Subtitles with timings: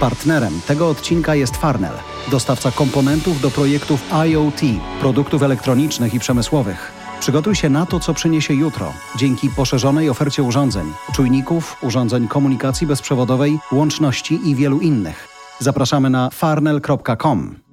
[0.00, 1.94] Partnerem tego odcinka jest Farnell,
[2.30, 4.60] dostawca komponentów do projektów IoT,
[5.00, 6.92] produktów elektronicznych i przemysłowych.
[7.20, 13.58] Przygotuj się na to, co przyniesie jutro, dzięki poszerzonej ofercie urządzeń, czujników, urządzeń komunikacji bezprzewodowej,
[13.72, 15.28] łączności i wielu innych.
[15.58, 17.69] Zapraszamy na farnell.com.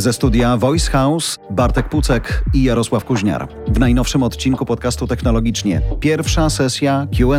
[0.00, 3.48] Ze studia Voice House Bartek Pucek i Jarosław Kuźniar.
[3.68, 7.38] W najnowszym odcinku podcastu Technologicznie pierwsza sesja QA.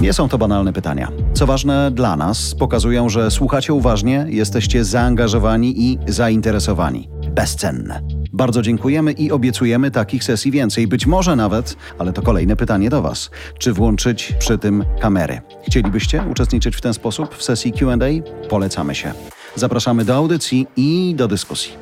[0.00, 1.08] Nie są to banalne pytania.
[1.34, 7.08] Co ważne dla nas, pokazują, że słuchacie uważnie, jesteście zaangażowani i zainteresowani.
[7.30, 8.00] Bezcenne.
[8.32, 10.88] Bardzo dziękujemy i obiecujemy takich sesji więcej.
[10.88, 13.30] Być może nawet, ale to kolejne pytanie do Was.
[13.58, 15.40] Czy włączyć przy tym kamery?
[15.66, 17.96] Chcielibyście uczestniczyć w ten sposób w sesji QA?
[18.48, 19.12] Polecamy się.
[19.56, 21.72] Zapraszamy do audycji i do dyskusji.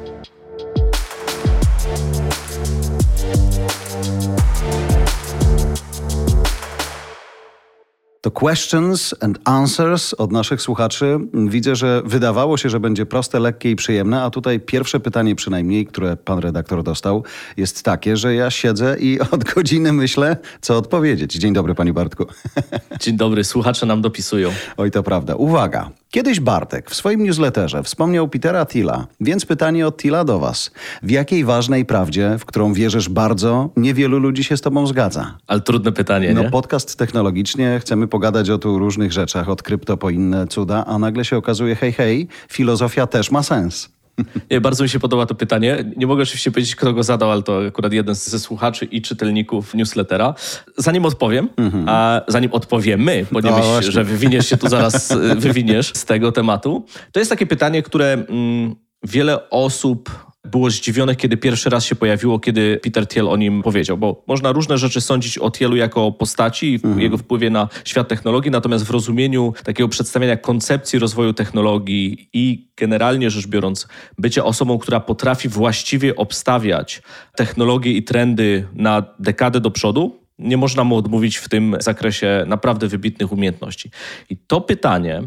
[8.20, 11.18] To questions and answers od naszych słuchaczy.
[11.34, 15.86] Widzę, że wydawało się, że będzie proste, lekkie i przyjemne, a tutaj pierwsze pytanie przynajmniej,
[15.86, 17.24] które pan redaktor dostał,
[17.56, 21.34] jest takie, że ja siedzę i od godziny myślę, co odpowiedzieć.
[21.34, 22.26] Dzień dobry, panie Bartku.
[23.02, 24.50] Dzień dobry, słuchacze nam dopisują.
[24.76, 25.34] Oj, to prawda.
[25.34, 25.90] Uwaga.
[26.10, 30.70] Kiedyś Bartek w swoim newsletterze wspomniał Petera Tilla, więc pytanie od Tilla do was.
[31.02, 35.38] W jakiej ważnej prawdzie, w którą wierzysz bardzo, niewielu ludzi się z tobą zgadza?
[35.46, 36.50] Ale trudne pytanie, No nie?
[36.50, 41.24] podcast technologicznie, chcemy pogadać o tu różnych rzeczach, od krypto po inne cuda, a nagle
[41.24, 43.97] się okazuje, hej, hej, filozofia też ma sens.
[44.50, 44.60] nie?
[44.60, 45.84] Bardzo mi się podoba to pytanie.
[45.96, 49.74] Nie mogę oczywiście powiedzieć, kto go zadał, ale to akurat jeden ze słuchaczy i czytelników
[49.74, 50.34] newslettera.
[50.76, 51.48] Zanim odpowiem,
[51.86, 53.92] a zanim odpowiemy, bo nie myśl, właśnie.
[53.92, 58.12] że wywiniesz się tu zaraz, y, wywiniesz z tego tematu, to jest takie pytanie, które
[58.12, 63.62] mm, wiele osób było zdziwionych, kiedy pierwszy raz się pojawiło, kiedy Peter Thiel o nim
[63.62, 67.68] powiedział, bo można różne rzeczy sądzić o Thielu jako postaci i w jego wpływie na
[67.84, 73.88] świat technologii, natomiast w rozumieniu takiego przedstawiania koncepcji rozwoju technologii i generalnie rzecz biorąc,
[74.18, 77.02] bycie osobą, która potrafi właściwie obstawiać
[77.36, 82.88] technologie i trendy na dekadę do przodu, nie można mu odmówić w tym zakresie naprawdę
[82.88, 83.90] wybitnych umiejętności.
[84.30, 85.22] I to pytanie,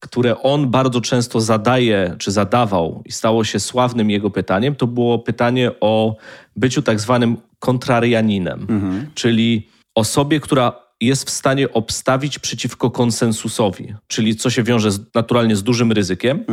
[0.00, 5.18] które on bardzo często zadaje, czy zadawał i stało się sławnym jego pytaniem, to było
[5.18, 6.16] pytanie o
[6.56, 8.66] byciu tak zwanym kontrarianinem,
[9.14, 15.56] czyli osobie, która jest w stanie obstawić przeciwko konsensusowi, czyli co się wiąże z, naturalnie
[15.56, 16.44] z dużym ryzykiem,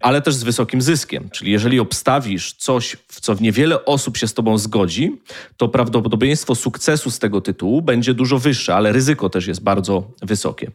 [0.00, 1.30] ale też z wysokim zyskiem.
[1.30, 5.20] Czyli jeżeli obstawisz coś, w co niewiele osób się z tobą zgodzi,
[5.56, 10.70] to prawdopodobieństwo sukcesu z tego tytułu będzie dużo wyższe, ale ryzyko też jest bardzo wysokie.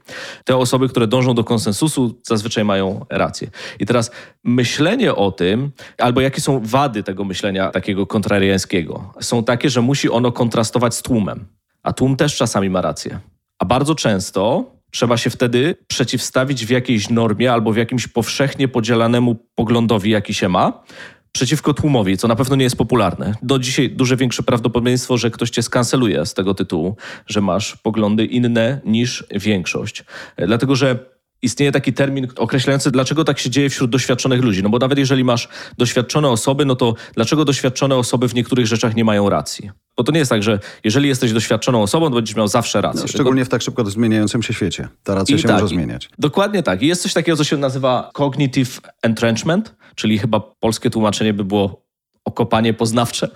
[0.46, 3.52] Te osoby, które dążą do konsensusu, zazwyczaj mają rację.
[3.80, 4.12] I teraz
[4.44, 10.10] myślenie o tym, albo jakie są wady tego myślenia takiego kontrariańskiego, są takie, że musi
[10.10, 11.46] ono kontrastować z tłumem.
[11.84, 13.20] A tłum też czasami ma rację.
[13.60, 19.36] A bardzo często trzeba się wtedy przeciwstawić w jakiejś normie albo w jakimś powszechnie podzielanemu
[19.56, 20.84] poglądowi, jaki się ma,
[21.32, 23.36] przeciwko tłumowi, co na pewno nie jest popularne.
[23.42, 26.96] Do dzisiaj duże większe prawdopodobieństwo, że ktoś cię skanceluje z tego tytułu,
[27.28, 30.04] że masz poglądy inne niż większość.
[30.38, 34.64] E, Dlatego, że istnieje taki termin określający, dlaczego tak się dzieje wśród doświadczonych ludzi.
[34.64, 38.96] No bo nawet jeżeli masz doświadczone osoby, no to dlaczego doświadczone osoby w niektórych rzeczach
[38.96, 39.72] nie mają racji?
[39.98, 43.02] Bo to nie jest tak, że jeżeli jesteś doświadczoną osobą, to będziesz miał zawsze rację.
[43.02, 44.88] No, szczególnie w tak szybko zmieniającym się świecie.
[45.04, 46.10] Ta racja się tak, może zmieniać.
[46.20, 46.82] Dokładnie tak.
[46.82, 51.86] I jest coś takiego, co się nazywa cognitive entrenchment, czyli chyba polskie tłumaczenie by było
[52.26, 53.30] okopanie poznawcze.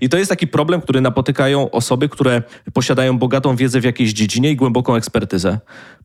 [0.00, 2.42] I to jest taki problem, który napotykają osoby, które
[2.72, 5.58] posiadają bogatą wiedzę w jakiejś dziedzinie i głęboką ekspertyzę.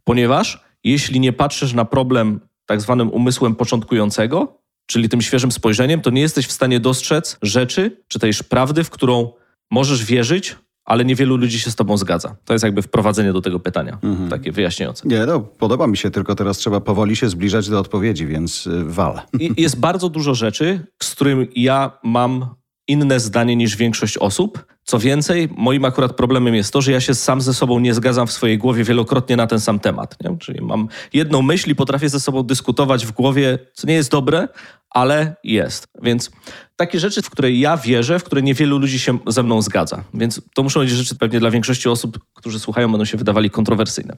[0.03, 6.09] Ponieważ jeśli nie patrzysz na problem tak zwanym umysłem początkującego, czyli tym świeżym spojrzeniem, to
[6.09, 9.31] nie jesteś w stanie dostrzec rzeczy, czy też prawdy, w którą
[9.71, 10.55] możesz wierzyć,
[10.85, 12.35] ale niewielu ludzi się z tobą zgadza.
[12.45, 13.97] To jest jakby wprowadzenie do tego pytania,
[14.29, 15.07] takie wyjaśniające.
[15.07, 18.85] Nie, no, podoba mi się, tylko teraz trzeba powoli się zbliżać do odpowiedzi, więc y,
[18.85, 19.21] wal.
[19.57, 22.45] Jest bardzo dużo rzeczy, z którym ja mam
[22.89, 24.65] inne zdanie niż większość osób.
[24.83, 28.27] Co więcej, moim akurat problemem jest to, że ja się sam ze sobą nie zgadzam
[28.27, 30.15] w swojej głowie wielokrotnie na ten sam temat.
[30.23, 30.37] Nie?
[30.37, 34.47] Czyli mam jedną myśl i potrafię ze sobą dyskutować w głowie, co nie jest dobre,
[34.89, 35.87] ale jest.
[36.01, 36.31] Więc
[36.75, 40.03] takie rzeczy, w które ja wierzę, w które niewielu ludzi się ze mną zgadza.
[40.13, 44.17] Więc to muszą być rzeczy pewnie dla większości osób, którzy słuchają, będą się wydawali kontrowersyjne.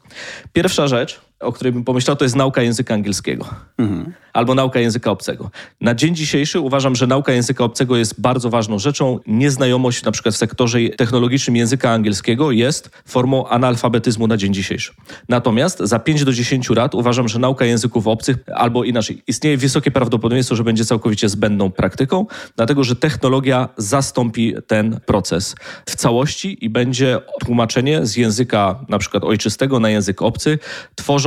[0.54, 3.46] Pierwsza rzecz, o której bym pomyślał, to jest nauka języka angielskiego.
[3.78, 4.14] Mhm.
[4.34, 5.52] Albo nauka języka obcego.
[5.82, 9.20] Na dzień dzisiejszy uważam, że nauka języka obcego jest bardzo ważną rzeczą.
[9.28, 14.94] Nieznajomość na przykład w sektorze technologicznym języka angielskiego jest formą analfabetyzmu na dzień dzisiejszy.
[15.30, 19.92] Natomiast za 5 do 10 lat uważam, że nauka języków obcych, albo inaczej, istnieje wysokie
[19.92, 25.56] prawdopodobieństwo, że będzie całkowicie zbędną praktyką, dlatego że technologia zastąpi ten proces
[25.86, 30.60] w całości i będzie tłumaczenie z języka na przykład ojczystego na język obcy,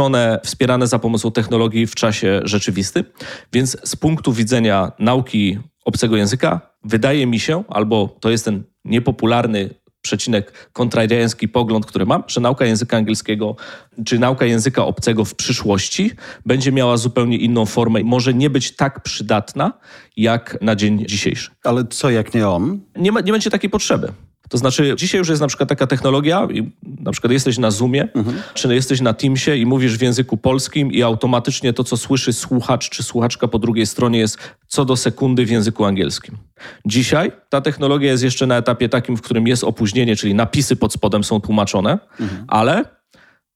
[0.05, 3.05] tworzone, wspierane za pomocą technologii w czasie rzeczywistym.
[3.53, 9.71] Więc z punktu widzenia nauki obcego języka, wydaje mi się, albo to jest ten niepopularny
[10.03, 13.56] przecinek kontrariański pogląd, który mam, że nauka języka angielskiego
[14.05, 16.11] czy nauka języka obcego w przyszłości
[16.47, 19.73] będzie miała zupełnie inną formę i może nie być tak przydatna
[20.17, 21.50] jak na dzień dzisiejszy.
[21.65, 22.81] Ale co jak nie on?
[22.97, 24.12] Nie, ma, nie będzie takiej potrzeby.
[24.49, 26.49] To znaczy, dzisiaj już jest na przykład taka technologia,
[26.82, 28.43] na przykład jesteś na Zoomie, mhm.
[28.55, 32.91] czy jesteś na Teamsie i mówisz w języku polskim i automatycznie to, co słyszy słuchacz
[32.91, 36.37] czy słuchaczka po drugiej stronie jest co do sekundy w języku angielskim.
[36.87, 40.93] Dzisiaj ta technologia jest jeszcze na etapie takim, w którym jest opóźnienie, czyli napisy pod
[40.93, 42.44] spodem są tłumaczone, mhm.
[42.49, 42.85] ale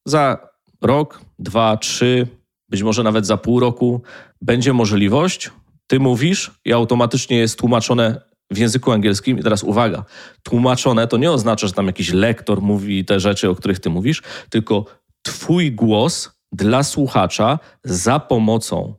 [0.07, 0.49] za
[0.83, 2.27] rok, dwa, trzy,
[2.69, 4.03] być może nawet za pół roku
[4.43, 5.51] będzie możliwość,
[5.87, 8.21] ty mówisz i automatycznie jest tłumaczone
[8.51, 10.05] w języku angielskim, i teraz uwaga,
[10.43, 14.23] tłumaczone to nie oznacza, że tam jakiś lektor mówi te rzeczy, o których ty mówisz,
[14.51, 14.85] tylko
[15.23, 18.95] twój głos dla słuchacza za pomocą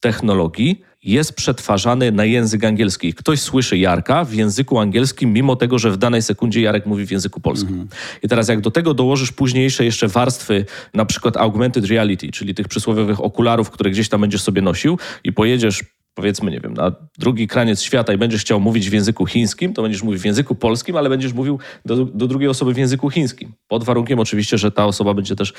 [0.00, 3.14] technologii jest przetwarzany na język angielski.
[3.14, 7.10] Ktoś słyszy Jarka w języku angielskim, mimo tego, że w danej sekundzie Jarek mówi w
[7.10, 7.68] języku polskim.
[7.68, 7.88] Mhm.
[8.22, 10.64] I teraz jak do tego dołożysz późniejsze jeszcze warstwy,
[10.94, 15.32] na przykład augmented reality, czyli tych przysłowiowych okularów, które gdzieś tam będziesz sobie nosił i
[15.32, 15.80] pojedziesz
[16.14, 19.82] powiedzmy, nie wiem, na drugi kraniec świata i będziesz chciał mówić w języku chińskim, to
[19.82, 23.52] będziesz mówił w języku polskim, ale będziesz mówił do, do drugiej osoby w języku chińskim.
[23.68, 25.52] Pod warunkiem oczywiście, że ta osoba będzie też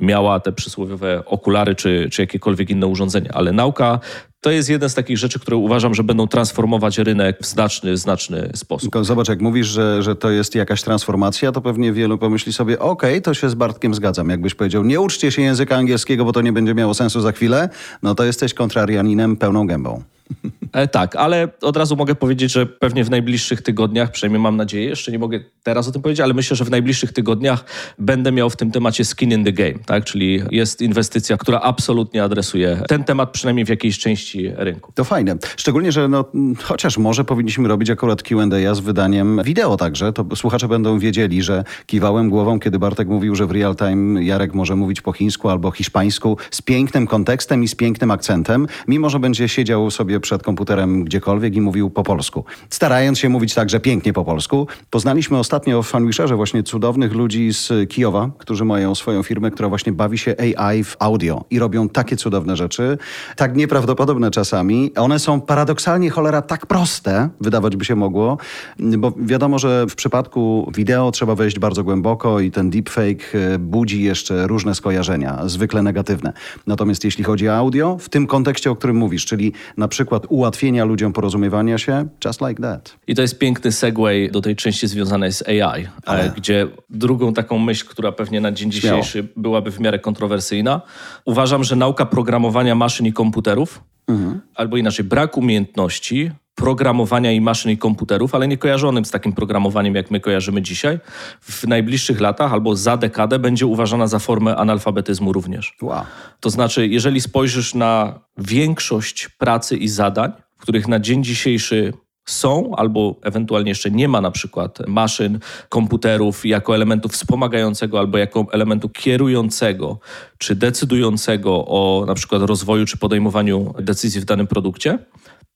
[0.00, 3.30] miała te przysłowiowe okulary czy, czy jakiekolwiek inne urządzenia.
[3.34, 4.00] Ale nauka
[4.42, 8.50] to jest jeden z takich rzeczy, które uważam, że będą transformować rynek w znaczny, znaczny
[8.54, 8.82] sposób.
[8.82, 12.78] Tylko zobacz, jak mówisz, że, że to jest jakaś transformacja, to pewnie wielu pomyśli sobie,
[12.78, 14.28] okej, okay, to się z Bartkiem zgadzam.
[14.28, 17.68] Jakbyś powiedział, nie uczcie się języka angielskiego, bo to nie będzie miało sensu za chwilę,
[18.02, 20.02] no to jesteś kontrarianinem pełną gębą.
[20.72, 24.84] E, tak, ale od razu mogę powiedzieć, że pewnie w najbliższych tygodniach, przynajmniej mam nadzieję,
[24.84, 27.64] jeszcze nie mogę teraz o tym powiedzieć, ale myślę, że w najbliższych tygodniach
[27.98, 30.04] będę miał w tym temacie skin in the game, tak?
[30.04, 34.92] czyli jest inwestycja, która absolutnie adresuje ten temat, przynajmniej w jakiejś części rynku.
[34.94, 35.36] To fajne.
[35.56, 36.24] Szczególnie, że no,
[36.62, 41.64] chociaż może powinniśmy robić akurat Q&A z wydaniem wideo także, to słuchacze będą wiedzieli, że
[41.86, 45.70] kiwałem głową, kiedy Bartek mówił, że w real time Jarek może mówić po chińsku albo
[45.70, 50.61] hiszpańsku z pięknym kontekstem i z pięknym akcentem, mimo że będzie siedział sobie przed komputerem
[51.04, 52.44] gdziekolwiek i mówił po polsku.
[52.70, 54.66] Starając się mówić także pięknie po polsku.
[54.90, 59.92] Poznaliśmy ostatnio w Fanwisherze właśnie cudownych ludzi z Kijowa, którzy mają swoją firmę, która właśnie
[59.92, 62.98] bawi się AI w audio i robią takie cudowne rzeczy,
[63.36, 64.92] tak nieprawdopodobne czasami.
[64.96, 68.38] One są paradoksalnie cholera tak proste, wydawać by się mogło,
[68.78, 74.02] bo wiadomo, że w przypadku wideo trzeba wejść bardzo głęboko i ten deepfake e, budzi
[74.02, 76.32] jeszcze różne skojarzenia, zwykle negatywne.
[76.66, 80.84] Natomiast jeśli chodzi o audio, w tym kontekście, o którym mówisz, czyli na przykład ułatwienia
[80.84, 82.96] ludziom porozumiewania się, just like that.
[83.06, 86.32] I to jest piękny segue do tej części związanej z AI, Ale...
[86.36, 89.28] gdzie drugą taką myśl, która pewnie na dzień dzisiejszy Śmiało.
[89.36, 90.80] byłaby w miarę kontrowersyjna,
[91.24, 94.40] uważam, że nauka programowania maszyn i komputerów, mhm.
[94.54, 99.94] albo inaczej brak umiejętności programowania i maszyn i komputerów, ale nie kojarzonym z takim programowaniem,
[99.94, 100.98] jak my kojarzymy dzisiaj,
[101.40, 105.76] w najbliższych latach albo za dekadę będzie uważana za formę analfabetyzmu również.
[105.82, 106.04] Wow.
[106.40, 111.92] To znaczy, jeżeli spojrzysz na większość pracy i zadań, w których na dzień dzisiejszy
[112.24, 115.38] są, albo ewentualnie jeszcze nie ma na przykład maszyn,
[115.68, 119.98] komputerów jako elementu wspomagającego albo jako elementu kierującego
[120.38, 124.98] czy decydującego o na przykład rozwoju czy podejmowaniu decyzji w danym produkcie,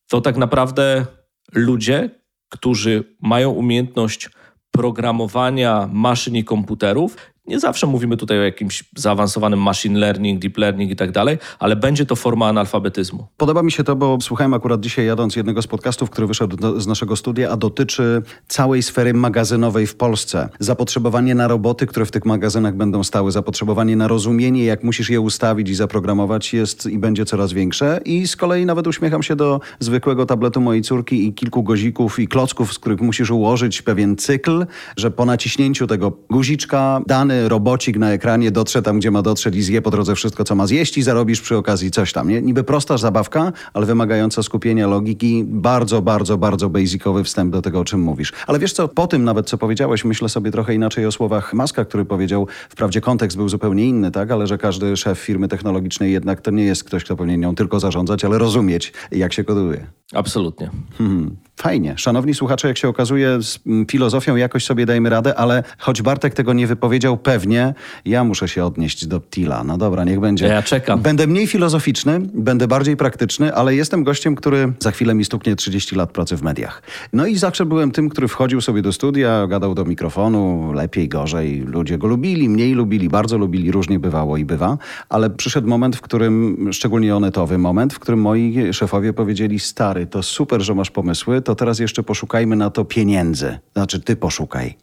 [0.09, 1.07] to tak naprawdę
[1.53, 2.11] ludzie,
[2.49, 4.31] którzy mają umiejętność
[4.71, 7.17] programowania maszyn i komputerów.
[7.49, 11.77] Nie zawsze mówimy tutaj o jakimś zaawansowanym machine learning, deep learning i tak dalej, ale
[11.77, 13.27] będzie to forma analfabetyzmu.
[13.37, 16.81] Podoba mi się to, bo słuchałem akurat dzisiaj jadąc jednego z podcastów, który wyszedł do,
[16.81, 20.49] z naszego studia, a dotyczy całej sfery magazynowej w Polsce.
[20.61, 25.21] Zapotrzebowanie na roboty, które w tych magazynach będą stały, zapotrzebowanie na rozumienie, jak musisz je
[25.21, 28.01] ustawić i zaprogramować jest i będzie coraz większe.
[28.05, 32.29] I z kolei nawet uśmiecham się do zwykłego tabletu mojej córki i kilku guzików i
[32.29, 38.13] klocków, z których musisz ułożyć pewien cykl, że po naciśnięciu tego guziczka dany robocik na
[38.13, 41.03] ekranie dotrze tam, gdzie ma dotrzeć i zje po drodze wszystko, co ma zjeść i
[41.03, 42.29] zarobisz przy okazji coś tam.
[42.29, 42.43] Nie?
[42.43, 45.45] Niby prosta zabawka, ale wymagająca skupienia logiki.
[45.47, 48.33] Bardzo, bardzo, bardzo basicowy wstęp do tego, o czym mówisz.
[48.47, 51.85] Ale wiesz co, po tym nawet, co powiedziałeś, myślę sobie trochę inaczej o słowach Maska,
[51.85, 56.41] który powiedział, wprawdzie kontekst był zupełnie inny, tak, ale że każdy szef firmy technologicznej jednak
[56.41, 59.87] to nie jest ktoś, kto powinien nią tylko zarządzać, ale rozumieć, jak się koduje.
[60.13, 60.71] Absolutnie.
[60.99, 61.95] Hmm, fajnie.
[61.97, 63.59] Szanowni słuchacze, jak się okazuje, z
[63.91, 68.65] filozofią jakoś sobie dajmy radę, ale choć Bartek tego nie wypowiedział pewnie, ja muszę się
[68.65, 69.65] odnieść do Tila.
[69.65, 70.47] No dobra, niech będzie.
[70.47, 71.01] Ja czekam.
[71.01, 75.97] Będę mniej filozoficzny, będę bardziej praktyczny, ale jestem gościem, który za chwilę mi stuknie 30
[75.97, 76.83] lat pracy w mediach.
[77.13, 81.61] No i zawsze byłem tym, który wchodził sobie do studia, gadał do mikrofonu, lepiej, gorzej.
[81.61, 86.01] Ludzie go lubili, mniej lubili, bardzo lubili, różnie bywało i bywa, ale przyszedł moment, w
[86.01, 91.43] którym, szczególnie onetowy moment, w którym moi szefowie powiedzieli, stary, to super, że masz pomysły,
[91.47, 93.59] to teraz jeszcze poszukajmy na to pieniędzy.
[93.73, 94.75] Znaczy, ty poszukaj.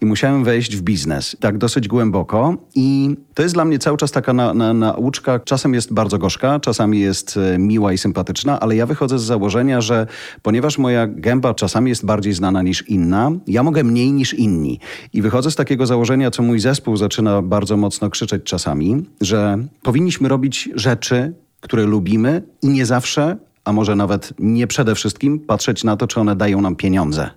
[0.00, 4.10] I musiałem wejść w biznes, tak dosyć głęboko i to jest dla mnie cały czas
[4.10, 8.76] taka na, na, nauczka, czasem jest bardzo gorzka, czasami jest e, miła i sympatyczna, ale
[8.76, 10.06] ja wychodzę z założenia, że
[10.42, 14.80] ponieważ moja gęba czasami jest bardziej znana niż inna, ja mogę mniej niż inni.
[15.12, 20.28] I wychodzę z takiego założenia, co mój zespół zaczyna bardzo mocno krzyczeć czasami, że powinniśmy
[20.28, 25.96] robić rzeczy, które lubimy i nie zawsze, a może nawet nie przede wszystkim patrzeć na
[25.96, 27.30] to, czy one dają nam pieniądze.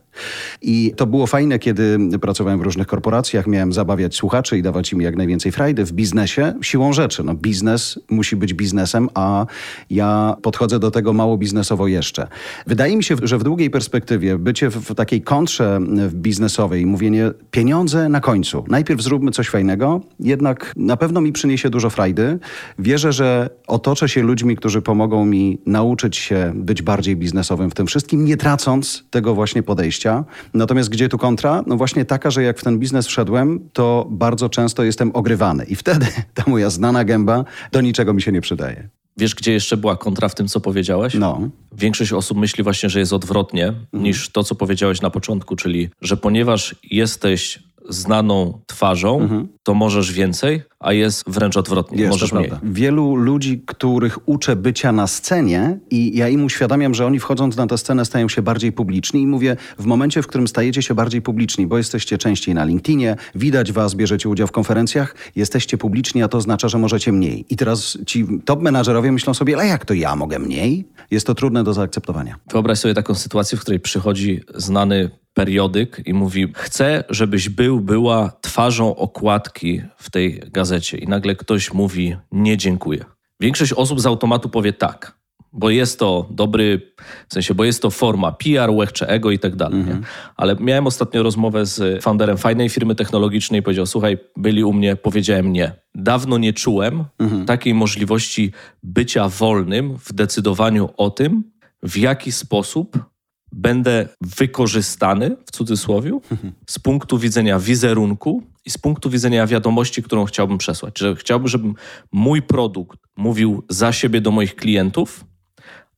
[0.62, 5.02] I to było fajne, kiedy pracowałem w różnych korporacjach, miałem zabawiać słuchaczy i dawać im
[5.02, 6.54] jak najwięcej frajdy w biznesie.
[6.62, 9.46] Siłą rzeczy, no biznes musi być biznesem, a
[9.90, 12.28] ja podchodzę do tego mało biznesowo jeszcze.
[12.68, 15.80] Wydaje mi się, że w długiej perspektywie bycie w takiej kontrze
[16.12, 18.66] biznesowej, mówienie pieniądze na końcu.
[18.68, 22.40] Najpierw zróbmy coś fajnego, jednak na pewno mi przyniesie dużo frajdy.
[22.80, 27.88] Wierzę, że otoczę się ludźmi, którzy pomogą mi nauczyć się być bardziej biznesowym w tym
[27.88, 30.05] wszystkim, nie tracąc tego właśnie podejścia
[30.54, 31.64] Natomiast gdzie tu kontra?
[31.68, 35.66] No właśnie taka, że jak w ten biznes wszedłem, to bardzo często jestem ogrywany.
[35.66, 38.90] I wtedy ta moja znana gęba do niczego mi się nie przydaje.
[39.18, 41.14] Wiesz, gdzie jeszcze była kontra w tym, co powiedziałeś?
[41.14, 41.50] No.
[41.72, 44.04] Większość osób myśli właśnie, że jest odwrotnie mhm.
[44.04, 49.48] niż to, co powiedziałeś na początku, czyli że ponieważ jesteś znaną twarzą, mhm.
[49.64, 52.02] to możesz więcej, a jest wręcz odwrotnie.
[52.02, 52.52] Jest, możesz mniej.
[52.64, 57.68] Wielu ludzi, których uczę bycia na scenie i ja im uświadamiam, że oni wchodząc na
[57.68, 61.22] tę scenę stają się bardziej publiczni i mówię, w momencie, w którym stajecie się bardziej
[61.22, 66.28] publiczni, bo jesteście częściej na LinkedInie, widać was, bierzecie udział w konferencjach, jesteście publiczni, a
[66.28, 67.46] to oznacza, że możecie mniej.
[67.50, 70.88] I teraz ci top menadżerowie myślą sobie, ale jak to ja mogę mniej?
[71.12, 72.36] Jest to trudne do zaakceptowania.
[72.52, 78.32] Wyobraź sobie taką sytuację, w której przychodzi znany periodyk i mówi: Chcę, żebyś był, była
[78.42, 80.98] twarzą okładki w tej gazecie.
[80.98, 83.06] I nagle ktoś mówi: Nie dziękuję.
[83.40, 85.18] Większość osób z automatu powie tak,
[85.54, 86.94] bo jest to dobry,
[87.28, 89.84] w sensie, bo jest to forma PR, łechcze ego i tak dalej.
[89.84, 90.02] -hmm.
[90.36, 94.96] Ale miałem ostatnio rozmowę z founderem fajnej firmy technologicznej i powiedział: Słuchaj, byli u mnie,
[94.96, 95.72] powiedziałem nie.
[95.96, 97.46] Dawno nie czułem -hmm.
[97.46, 98.52] takiej możliwości
[98.84, 101.44] bycia wolnym w decydowaniu o tym,
[101.84, 103.15] w jaki sposób
[103.56, 106.20] będę wykorzystany, w cudzysłowie,
[106.70, 111.00] z punktu widzenia wizerunku i z punktu widzenia wiadomości, którą chciałbym przesłać.
[111.00, 111.74] Że chciałbym, żeby
[112.12, 115.26] mój produkt mówił za siebie do moich klientów,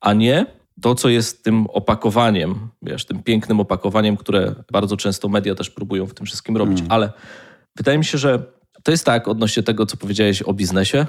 [0.00, 0.46] a nie
[0.80, 6.06] to, co jest tym opakowaniem, wiesz, tym pięknym opakowaniem, które bardzo często media też próbują
[6.06, 6.78] w tym wszystkim robić.
[6.78, 6.92] Mm.
[6.92, 7.12] Ale
[7.76, 8.42] wydaje mi się, że
[8.82, 11.06] to jest tak odnośnie tego, co powiedziałeś o biznesie,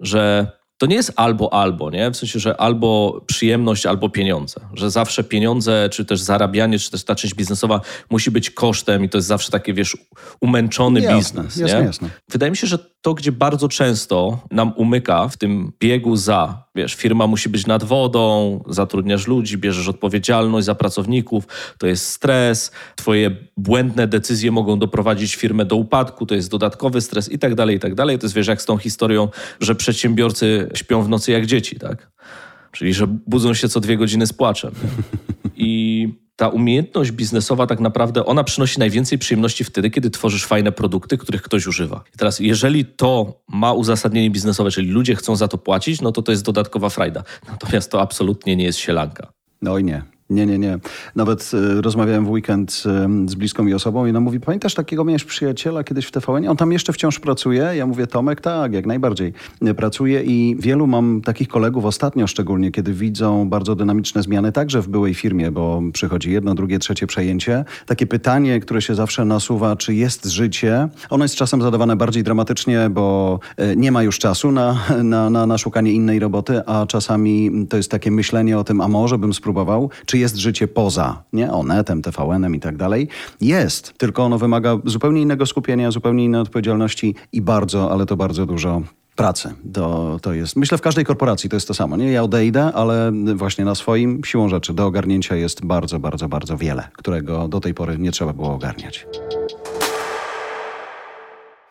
[0.00, 2.10] że to nie jest albo albo, nie?
[2.10, 4.60] W sensie, że albo przyjemność, albo pieniądze.
[4.74, 9.08] Że zawsze pieniądze, czy też zarabianie, czy też ta część biznesowa musi być kosztem i
[9.08, 9.96] to jest zawsze takie, wiesz,
[10.40, 11.56] umęczony jasne, biznes.
[11.56, 11.86] Jasne, nie?
[11.86, 12.08] jasne.
[12.30, 16.94] Wydaje mi się, że to, gdzie bardzo często nam umyka w tym biegu za, wiesz,
[16.94, 21.44] firma musi być nad wodą, zatrudniasz ludzi, bierzesz odpowiedzialność za pracowników,
[21.78, 27.32] to jest stres, twoje błędne decyzje mogą doprowadzić firmę do upadku, to jest dodatkowy stres
[27.32, 28.18] i tak dalej, i tak dalej.
[28.18, 29.28] To jest, wiesz, jak z tą historią,
[29.60, 32.12] że przedsiębiorcy śpią w nocy jak dzieci, tak?
[32.72, 34.72] Czyli, że budzą się co dwie godziny z płaczem.
[35.56, 41.18] I ta umiejętność biznesowa tak naprawdę ona przynosi najwięcej przyjemności wtedy, kiedy tworzysz fajne produkty,
[41.18, 42.04] których ktoś używa.
[42.14, 46.22] I teraz, jeżeli to ma uzasadnienie biznesowe, czyli ludzie chcą za to płacić, no to
[46.22, 47.22] to jest dodatkowa frajda.
[47.48, 49.32] Natomiast to absolutnie nie jest sielanka.
[49.62, 50.02] No i nie.
[50.32, 50.78] Nie, nie, nie.
[51.16, 55.04] Nawet y, rozmawiałem w weekend y, z bliską mi osobą i ona mówi, pamiętasz takiego
[55.04, 56.48] miałeś przyjaciela kiedyś w TVN?
[56.48, 57.70] On tam jeszcze wciąż pracuje?
[57.74, 59.32] Ja mówię, Tomek, tak, jak najbardziej
[59.76, 64.88] pracuje i wielu mam takich kolegów ostatnio szczególnie, kiedy widzą bardzo dynamiczne zmiany także w
[64.88, 67.64] byłej firmie, bo przychodzi jedno, drugie, trzecie przejęcie.
[67.86, 70.88] Takie pytanie, które się zawsze nasuwa, czy jest życie?
[71.10, 75.46] Ono jest czasem zadawane bardziej dramatycznie, bo y, nie ma już czasu na, na, na,
[75.46, 79.34] na szukanie innej roboty, a czasami to jest takie myślenie o tym, a może bym
[79.34, 81.52] spróbował, czy jest życie poza, nie?
[81.52, 83.08] Onetem, TVN-em i tak dalej.
[83.40, 88.46] Jest, tylko ono wymaga zupełnie innego skupienia, zupełnie innej odpowiedzialności i bardzo, ale to bardzo
[88.46, 88.82] dużo
[89.16, 89.54] pracy.
[89.72, 91.96] To, to jest, myślę, w każdej korporacji to jest to samo.
[91.96, 96.56] Nie, ja odejdę, ale właśnie na swoim siłą rzeczy do ogarnięcia jest bardzo, bardzo, bardzo
[96.56, 99.06] wiele, którego do tej pory nie trzeba było ogarniać.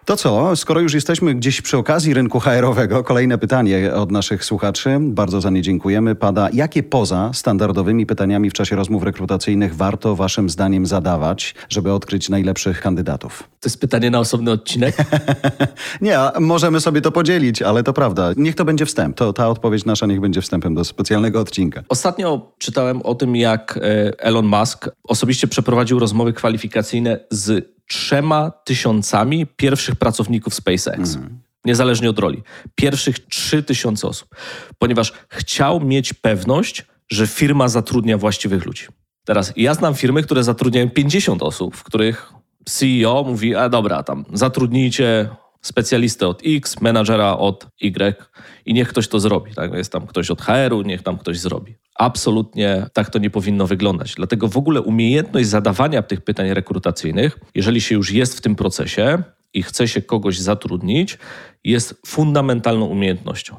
[0.06, 4.98] To co, skoro już jesteśmy gdzieś przy okazji rynku HR-owego, kolejne pytanie od naszych słuchaczy.
[5.02, 6.16] Bardzo za nie dziękujemy.
[6.16, 12.30] Pada, jakie poza standardowymi pytaniami w czasie rozmów rekrutacyjnych warto waszym zdaniem zadawać, żeby odkryć
[12.30, 13.44] najlepszych kandydatów?
[13.60, 14.96] To jest pytanie na osobny odcinek?
[16.02, 18.32] nie, możemy sobie to podzielić, ale to prawda.
[18.38, 19.18] Niech to będzie wstęp.
[19.18, 21.84] To ta odpowiedź nasza niech będzie wstępem do specjalnego odcinka.
[21.90, 29.48] Ostatnio czytałem o tym, jak e, Elon Musk osobiście przeprowadził rozmowy kwalifikacyjne z trzema tysiącami
[29.48, 31.16] pierwszych pracowników SpaceX.
[31.16, 31.40] Mm.
[31.66, 32.44] Niezależnie od roli.
[32.76, 34.36] Pierwszych trzy tysiące osób.
[34.80, 38.88] Ponieważ chciał mieć pewność, że firma zatrudnia właściwych ludzi.
[39.26, 42.34] Teraz ja znam firmy, które zatrudniają 50 osób, w których
[42.66, 45.30] CEO mówi, a dobra, tam zatrudnijcie
[45.62, 48.16] specjalistę od X, menadżera od Y
[48.66, 49.56] i niech ktoś to zrobi.
[49.56, 49.74] Tak?
[49.74, 51.76] Jest tam ktoś od HR-u, niech tam ktoś zrobi.
[51.96, 54.16] Absolutnie tak to nie powinno wyglądać.
[54.16, 59.24] Dlatego w ogóle umiejętność zadawania tych pytań rekrutacyjnych, jeżeli się już jest w tym procesie
[59.54, 61.18] i chce się kogoś zatrudnić,
[61.64, 63.56] jest fundamentalną umiejętnością.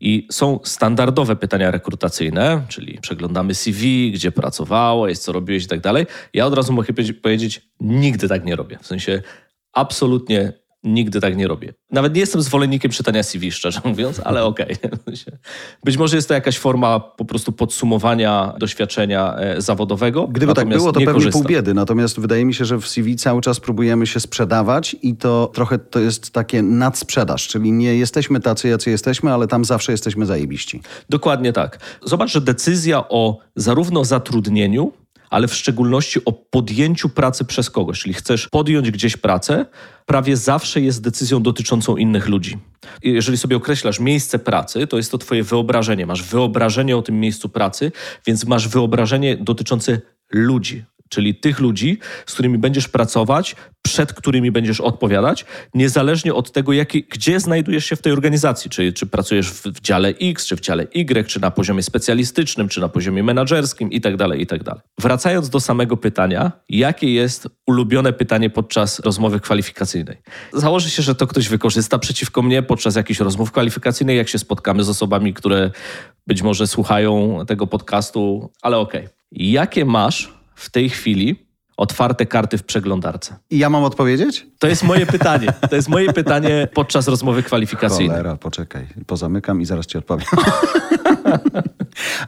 [0.00, 6.06] I są standardowe pytania rekrutacyjne, czyli przeglądamy CV, gdzie pracowałeś, co robiłeś i tak dalej.
[6.34, 8.78] Ja od razu mogę powiedzieć, nigdy tak nie robię.
[8.82, 9.22] W sensie
[9.72, 10.52] absolutnie
[10.86, 11.74] Nigdy tak nie robię.
[11.90, 14.76] Nawet nie jestem zwolennikiem czytania CV, szczerze mówiąc, ale okej.
[14.82, 15.38] Okay.
[15.84, 20.28] Być może jest to jakaś forma po prostu podsumowania doświadczenia e, zawodowego.
[20.28, 21.42] Gdyby tak było, to pewnie korzystam.
[21.42, 21.74] pół biedy.
[21.74, 25.78] Natomiast wydaje mi się, że w CV cały czas próbujemy się sprzedawać i to trochę
[25.78, 30.82] to jest takie nadsprzedaż, czyli nie jesteśmy tacy, jacy jesteśmy, ale tam zawsze jesteśmy zajebiści.
[31.10, 31.78] Dokładnie tak.
[32.04, 34.92] Zobacz, że decyzja o zarówno zatrudnieniu,
[35.30, 39.66] ale w szczególności o podjęciu pracy przez kogoś, czyli chcesz podjąć gdzieś pracę,
[40.06, 42.58] prawie zawsze jest decyzją dotyczącą innych ludzi.
[43.02, 46.06] Jeżeli sobie określasz miejsce pracy, to jest to Twoje wyobrażenie.
[46.06, 47.92] Masz wyobrażenie o tym miejscu pracy,
[48.26, 50.00] więc masz wyobrażenie dotyczące
[50.32, 55.44] ludzi, czyli tych ludzi, z którymi będziesz pracować, przed którymi będziesz odpowiadać,
[55.74, 58.70] niezależnie od tego, jaki, gdzie znajdujesz się w tej organizacji.
[58.70, 62.68] Czy, czy pracujesz w, w dziale X, czy w dziale Y, czy na poziomie specjalistycznym,
[62.68, 64.64] czy na poziomie menedżerskim itd., tak itd.
[64.64, 70.16] Tak Wracając do samego pytania, jakie jest ulubione pytanie podczas rozmowy kwalifikacyjnej?
[70.52, 74.84] Założę się, że to ktoś wykorzysta przeciwko mnie podczas jakichś rozmów kwalifikacyjnych, jak się spotkamy
[74.84, 75.70] z osobami, które
[76.26, 79.00] być może słuchają tego podcastu, ale okej.
[79.00, 79.16] Okay.
[79.32, 81.46] Jakie masz w tej chwili
[81.76, 83.36] otwarte karty w przeglądarce?
[83.50, 84.46] I ja mam odpowiedzieć?
[84.58, 85.52] To jest moje pytanie.
[85.70, 88.16] To jest moje pytanie podczas rozmowy kwalifikacyjnej.
[88.16, 88.86] Cholera, poczekaj.
[89.06, 90.26] Pozamykam i zaraz ci odpowiem.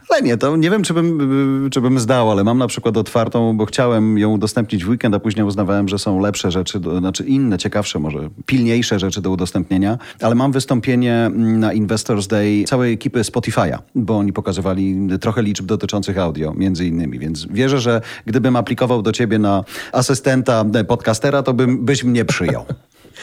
[0.09, 3.57] ale nie, to nie wiem, czy bym, czy bym zdał, ale mam na przykład otwartą,
[3.57, 7.23] bo chciałem ją udostępnić w weekend, a później uznawałem, że są lepsze rzeczy, do, znaczy
[7.23, 13.21] inne, ciekawsze może, pilniejsze rzeczy do udostępnienia, ale mam wystąpienie na Investors Day całej ekipy
[13.21, 19.01] Spotify'a, bo oni pokazywali trochę liczb dotyczących audio, między innymi, więc wierzę, że gdybym aplikował
[19.01, 22.65] do ciebie na asystenta podcastera, to bym, byś mnie przyjął.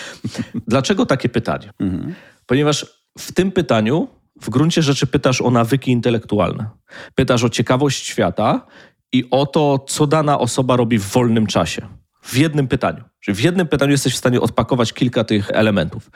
[0.69, 1.71] Dlaczego takie pytanie?
[1.81, 2.15] Mhm.
[2.47, 2.87] Ponieważ
[3.19, 4.09] w tym pytaniu
[4.40, 6.70] w gruncie rzeczy pytasz o nawyki intelektualne.
[7.14, 8.66] Pytasz o ciekawość świata
[9.12, 11.88] i o to, co dana osoba robi w wolnym czasie.
[12.22, 13.05] W jednym pytaniu.
[13.20, 16.11] Czyli w jednym pytaniu jesteś w stanie odpakować kilka tych elementów.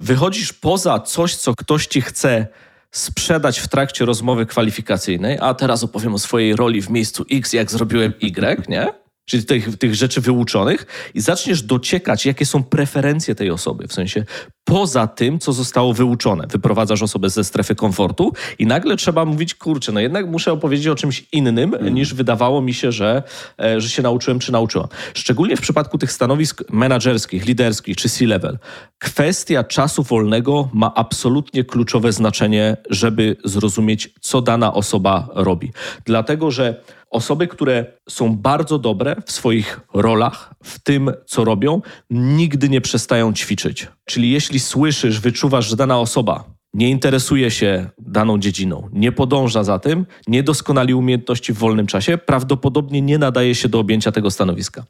[0.00, 2.46] Wychodzisz poza coś, co ktoś ci chce
[2.90, 7.70] sprzedać w trakcie rozmowy kwalifikacyjnej, a teraz opowiem o swojej roli w miejscu X, jak
[7.70, 9.03] zrobiłem Y, nie?
[9.24, 14.24] Czyli tych, tych rzeczy wyuczonych, i zaczniesz dociekać, jakie są preferencje tej osoby, w sensie
[14.64, 16.46] poza tym, co zostało wyuczone.
[16.50, 20.94] Wyprowadzasz osobę ze strefy komfortu i nagle trzeba mówić, kurczę, no jednak muszę opowiedzieć o
[20.94, 21.94] czymś innym, mm.
[21.94, 23.22] niż wydawało mi się, że,
[23.60, 24.88] e, że się nauczyłem czy nauczyłam.
[25.14, 28.58] Szczególnie w przypadku tych stanowisk menedżerskich, liderskich czy C-level.
[28.98, 35.72] Kwestia czasu wolnego ma absolutnie kluczowe znaczenie, żeby zrozumieć, co dana osoba robi.
[36.04, 36.80] Dlatego, że
[37.14, 43.32] Osoby, które są bardzo dobre w swoich rolach, w tym, co robią, nigdy nie przestają
[43.32, 43.88] ćwiczyć.
[44.04, 49.78] Czyli jeśli słyszysz, wyczuwasz, że dana osoba nie interesuje się daną dziedziną, nie podąża za
[49.78, 54.84] tym, nie doskonali umiejętności w wolnym czasie, prawdopodobnie nie nadaje się do objęcia tego stanowiska.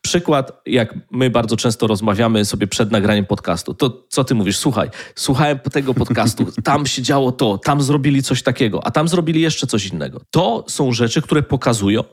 [0.00, 4.58] Przykład, jak my bardzo często rozmawiamy sobie przed nagraniem podcastu, to co ty mówisz?
[4.58, 9.40] Słuchaj, słuchałem tego podcastu, tam się działo to, tam zrobili coś takiego, a tam zrobili
[9.40, 10.20] jeszcze coś innego.
[10.30, 12.04] To są rzeczy, które pokazują,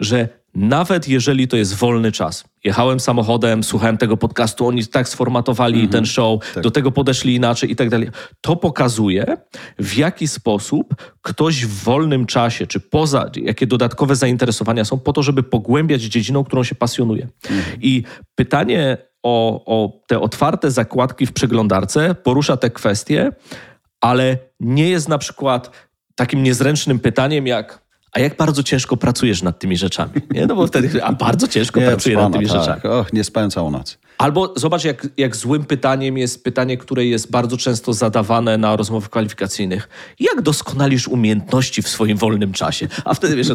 [0.00, 2.44] że nawet jeżeli to jest wolny czas.
[2.64, 5.92] Jechałem samochodem, słuchałem tego podcastu, oni tak sformatowali -hmm.
[5.92, 6.62] ten show, tak.
[6.62, 8.08] do tego podeszli inaczej i tak dalej.
[8.40, 9.36] To pokazuje,
[9.78, 15.22] w jaki sposób ktoś w wolnym czasie, czy poza, jakie dodatkowe zainteresowania są po to,
[15.22, 17.26] żeby pogłębiać dziedziną, którą się pasjonuje.
[17.26, 17.62] -hmm.
[17.80, 18.02] I
[18.34, 23.32] pytanie o, o te otwarte zakładki w przeglądarce porusza te kwestie,
[24.00, 25.70] ale nie jest na przykład
[26.14, 27.81] takim niezręcznym pytaniem jak
[28.12, 30.12] a jak bardzo ciężko pracujesz nad tymi rzeczami?
[30.30, 30.46] Nie?
[30.46, 32.56] No bo wtedy, a bardzo ciężko nie, pracuję nad tymi tak.
[32.56, 32.80] rzeczami.
[32.94, 33.98] Och, nie spałem całą noc.
[34.22, 39.10] Albo zobacz, jak, jak złym pytaniem jest pytanie, które jest bardzo często zadawane na rozmowach
[39.10, 39.88] kwalifikacyjnych.
[40.20, 42.88] Jak doskonalisz umiejętności w swoim wolnym czasie?
[43.04, 43.48] A wtedy wiesz,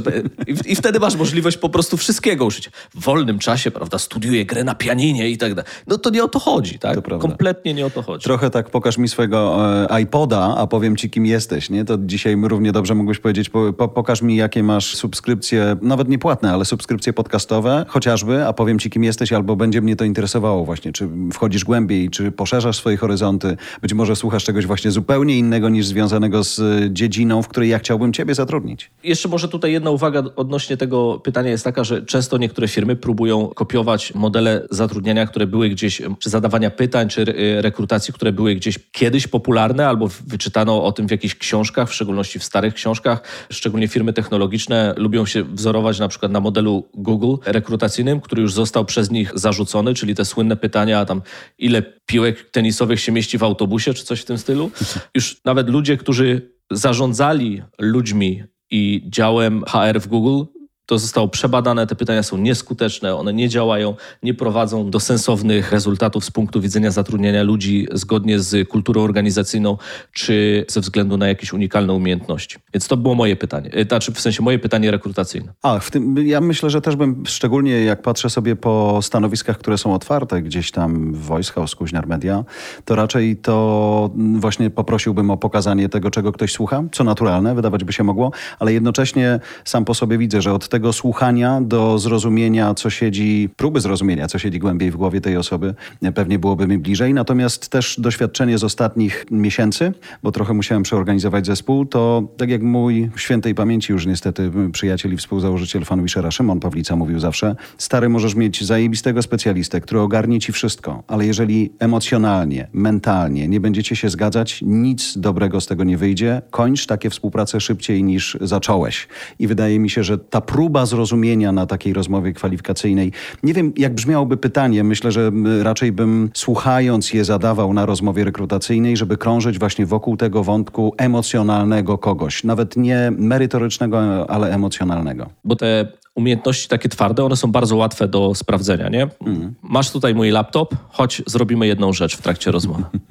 [0.47, 2.69] i, i, wtedy masz możliwość po prostu wszystkiego użyć.
[2.95, 5.71] W wolnym czasie, prawda, studiuję grę na pianinie i tak dalej.
[5.88, 7.01] No to nie o to chodzi, tak?
[7.01, 8.23] To Kompletnie nie o to chodzi.
[8.23, 9.58] Trochę tak pokaż mi swojego
[9.89, 11.86] e, iPoda, a powiem ci, kim jesteś, nie?
[11.86, 16.19] To dzisiaj równie dobrze mógłbyś powiedzieć, po, po, pokaż mi, jakie masz subskrypcje, nawet nie
[16.19, 20.56] płatne, ale subskrypcje podcastowe, chociażby, a powiem ci, kim jesteś, albo będzie mnie to interesowało
[20.65, 25.69] właśnie, czy wchodzisz głębiej, czy poszerzasz swoje horyzonty, być może słuchasz czegoś właśnie zupełnie innego
[25.69, 28.91] niż związanego z e, dziedziną, w której ja chciałbym ciebie zatrudnić.
[29.03, 33.47] Jeszcze może tutaj jedna uwaga odnośnie tego pytania jest taka, że często niektóre firmy próbują
[33.47, 38.79] kopiować modele zatrudniania, które były gdzieś, czy zadawania pytań, czy e, rekrutacji, które były gdzieś
[38.91, 43.21] kiedyś popularne, albo wyczytano o tym w jakichś książkach, w szczególności w starych książkach.
[43.49, 48.85] Szczególnie firmy technologiczne lubią się wzorować na przykład na modelu Google rekrutacyjnym, który już został
[48.85, 51.21] przez nich zarzucony, czyli te słynne pytania, tam
[51.58, 54.71] ile piłek tenisowych się mieści w autobusie, czy coś w tym stylu.
[55.15, 60.43] Już nawet ludzie, którzy zarządzali ludźmi i działem HR w Google,
[60.88, 66.26] to zostało przebadane, te pytania są nieskuteczne, one nie działają, nie prowadzą do sensownych rezultatów
[66.26, 69.78] z punktu widzenia zatrudniania ludzi zgodnie z kulturą organizacyjną,
[70.13, 72.58] czy ze względu na jakieś unikalne umiejętności.
[72.73, 75.54] Więc to było moje pytanie, e, znaczy w sensie moje pytanie rekrutacyjne.
[75.62, 79.78] A, w tym, ja myślę, że też bym, szczególnie jak patrzę sobie po stanowiskach, które
[79.78, 82.43] są otwarte gdzieś tam w Voice House, Kuźniar Media,
[82.86, 87.93] to raczej to właśnie poprosiłbym o pokazanie tego, czego ktoś słucha, co naturalne, wydawać by
[87.93, 92.89] się mogło, ale jednocześnie sam po sobie widzę, że od tego słuchania do zrozumienia, co
[92.89, 95.75] siedzi, próby zrozumienia, co siedzi głębiej w głowie tej osoby,
[96.15, 97.13] pewnie byłoby mi bliżej.
[97.13, 103.09] Natomiast też doświadczenie z ostatnich miesięcy, bo trochę musiałem przeorganizować zespół, to tak jak mój
[103.15, 108.63] świętej pamięci już niestety przyjaciel i współzałożyciel Fanwishera Szymon Pawlica mówił zawsze, stary możesz mieć
[108.63, 115.17] zajebistego specjalistę, który ogarnie ci wszystko, ale jeżeli emocjonalnie, mentalnie nie będziecie się zgadzać, nic
[115.17, 116.41] dobrego z tego nie wyjdzie.
[116.49, 119.07] Kończ takie współpracę szybciej niż zacząłeś.
[119.39, 123.12] I wydaje mi się, że ta próba próba zrozumienia na takiej rozmowie kwalifikacyjnej.
[123.43, 124.84] Nie wiem, jak brzmiałoby pytanie.
[124.84, 125.32] Myślę, że
[125.63, 131.97] raczej bym słuchając je zadawał na rozmowie rekrutacyjnej, żeby krążyć właśnie wokół tego wątku emocjonalnego
[131.97, 132.43] kogoś.
[132.43, 135.30] Nawet nie merytorycznego, ale emocjonalnego.
[135.43, 139.08] Bo te umiejętności takie twarde, one są bardzo łatwe do sprawdzenia, nie?
[139.25, 139.56] Mm.
[139.62, 142.84] Masz tutaj mój laptop, chodź zrobimy jedną rzecz w trakcie rozmowy.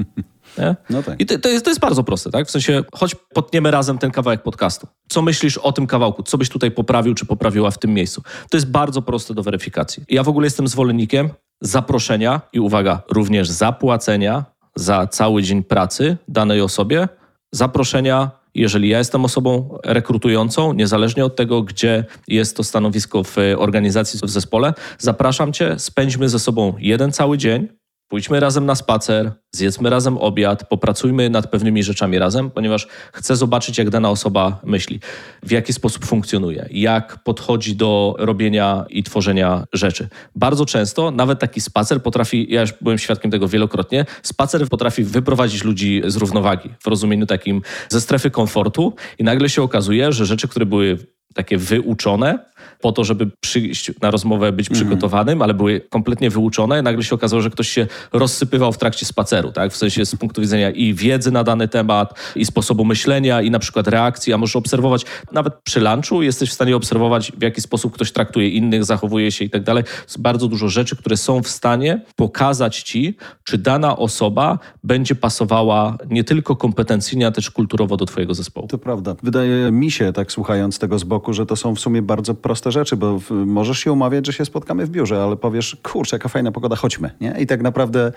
[0.90, 1.20] No tak.
[1.20, 2.46] I to, to, jest, to jest bardzo proste, tak?
[2.46, 4.86] W sensie, choć potniemy razem ten kawałek podcastu.
[5.08, 6.22] Co myślisz o tym kawałku?
[6.22, 8.22] Co byś tutaj poprawił czy poprawiła w tym miejscu?
[8.50, 10.04] To jest bardzo proste do weryfikacji.
[10.08, 14.44] Ja w ogóle jestem zwolennikiem zaproszenia i uwaga, również zapłacenia
[14.76, 17.08] za cały dzień pracy danej osobie,
[17.52, 24.20] zaproszenia jeżeli ja jestem osobą rekrutującą, niezależnie od tego, gdzie jest to stanowisko w organizacji,
[24.22, 27.68] w zespole, zapraszam Cię, spędźmy ze sobą jeden cały dzień,
[28.08, 33.78] Pójdźmy razem na spacer, zjedzmy razem obiad, popracujmy nad pewnymi rzeczami razem, ponieważ chcę zobaczyć,
[33.78, 35.00] jak dana osoba myśli,
[35.42, 40.08] w jaki sposób funkcjonuje, jak podchodzi do robienia i tworzenia rzeczy.
[40.34, 45.64] Bardzo często nawet taki spacer potrafi, ja już byłem świadkiem tego wielokrotnie, spacer potrafi wyprowadzić
[45.64, 50.48] ludzi z równowagi w rozumieniu takim ze strefy komfortu i nagle się okazuje, że rzeczy,
[50.48, 50.98] które były
[51.36, 52.38] takie wyuczone,
[52.80, 54.86] po to, żeby przyjść na rozmowę, być mhm.
[54.86, 56.82] przygotowanym, ale były kompletnie wyuczone.
[56.82, 59.72] Nagle się okazało, że ktoś się rozsypywał w trakcie spaceru, tak?
[59.72, 63.58] W sensie z punktu widzenia i wiedzy na dany temat, i sposobu myślenia, i na
[63.58, 67.94] przykład reakcji, a możesz obserwować, nawet przy lunchu jesteś w stanie obserwować, w jaki sposób
[67.94, 69.84] ktoś traktuje innych, zachowuje się i tak dalej.
[70.02, 75.96] Jest bardzo dużo rzeczy, które są w stanie pokazać ci, czy dana osoba będzie pasowała
[76.10, 78.66] nie tylko kompetencyjnie, ale też kulturowo do twojego zespołu.
[78.66, 79.16] To prawda.
[79.22, 82.72] Wydaje mi się, tak słuchając tego z boku, że to są w sumie bardzo proste
[82.72, 86.52] rzeczy, bo możesz się umawiać, że się spotkamy w biurze, ale powiesz, kurczę, jaka fajna
[86.52, 87.10] pogoda, chodźmy.
[87.20, 87.36] Nie?
[87.40, 88.12] I tak naprawdę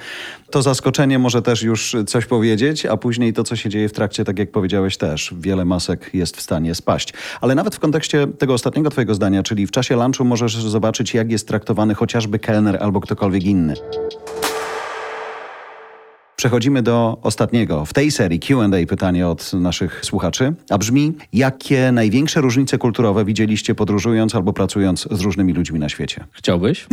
[0.51, 4.25] to zaskoczenie może też już coś powiedzieć, a później to, co się dzieje w trakcie,
[4.25, 7.13] tak jak powiedziałeś też, wiele masek jest w stanie spaść.
[7.41, 11.31] Ale nawet w kontekście tego ostatniego twojego zdania, czyli w czasie lunchu możesz zobaczyć, jak
[11.31, 13.73] jest traktowany chociażby kelner albo ktokolwiek inny.
[16.39, 22.41] Przechodzimy do ostatniego w tej serii QA pytanie od naszych słuchaczy, a brzmi: jakie największe
[22.41, 26.25] różnice kulturowe widzieliście podróżując albo pracując z różnymi ludźmi na świecie?
[26.31, 26.87] Chciałbyś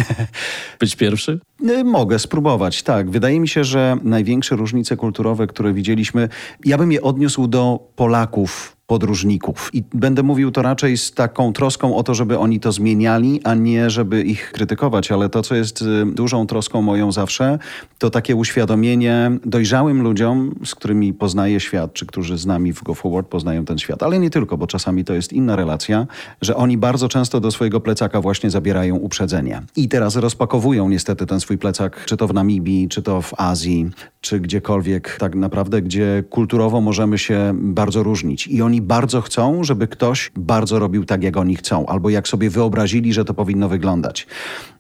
[0.81, 1.41] być pierwszy?
[1.71, 3.11] Y, mogę spróbować, tak.
[3.11, 6.29] Wydaje mi się, że największe różnice kulturowe, które widzieliśmy,
[6.65, 9.71] ja bym je odniósł do Polaków podróżników.
[9.73, 13.55] I będę mówił to raczej z taką troską o to, żeby oni to zmieniali, a
[13.55, 15.13] nie żeby ich krytykować.
[15.13, 17.59] Ale to, co jest y, dużą troską moją zawsze,
[17.99, 22.95] to takie uświadomienie dojrzałym ludziom, z którymi poznaję świat, czy którzy z nami w Go
[22.95, 24.03] Forward poznają ten świat.
[24.03, 26.07] Ale nie tylko, bo czasami to jest inna relacja,
[26.43, 29.63] że oni bardzo często do swojego plecaka właśnie zabierają uprzedzenie.
[29.77, 33.91] I teraz rozpakowują niestety ten swój plecak, czy to w Namibii, czy to w Azji,
[34.21, 38.47] czy gdziekolwiek tak naprawdę, gdzie kulturowo możemy się bardzo różnić.
[38.47, 42.29] I oni oni bardzo chcą, żeby ktoś bardzo robił tak, jak oni chcą, albo jak
[42.29, 44.27] sobie wyobrazili, że to powinno wyglądać.